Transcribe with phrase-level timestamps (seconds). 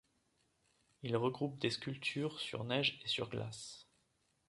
[1.03, 3.85] Il regroupe des sculptures sur neige et sur glace.